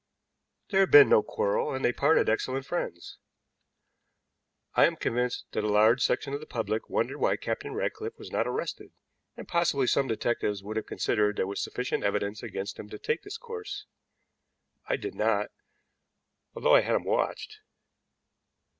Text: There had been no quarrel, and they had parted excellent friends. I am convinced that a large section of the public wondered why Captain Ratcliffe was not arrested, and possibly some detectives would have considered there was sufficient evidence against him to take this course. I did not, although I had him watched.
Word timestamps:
There 0.69 0.79
had 0.79 0.89
been 0.89 1.09
no 1.09 1.21
quarrel, 1.21 1.71
and 1.75 1.85
they 1.85 1.89
had 1.89 1.97
parted 1.97 2.27
excellent 2.27 2.65
friends. 2.65 3.19
I 4.73 4.87
am 4.87 4.95
convinced 4.95 5.45
that 5.51 5.63
a 5.63 5.69
large 5.69 6.01
section 6.01 6.33
of 6.33 6.39
the 6.39 6.47
public 6.47 6.89
wondered 6.89 7.19
why 7.19 7.37
Captain 7.37 7.75
Ratcliffe 7.75 8.17
was 8.17 8.31
not 8.31 8.47
arrested, 8.47 8.93
and 9.37 9.47
possibly 9.47 9.85
some 9.85 10.07
detectives 10.07 10.63
would 10.63 10.75
have 10.77 10.87
considered 10.87 11.35
there 11.37 11.45
was 11.45 11.61
sufficient 11.63 12.03
evidence 12.03 12.41
against 12.41 12.79
him 12.79 12.89
to 12.89 12.97
take 12.97 13.21
this 13.21 13.37
course. 13.37 13.85
I 14.89 14.95
did 14.97 15.13
not, 15.13 15.51
although 16.55 16.73
I 16.73 16.81
had 16.81 16.95
him 16.95 17.03
watched. 17.03 17.59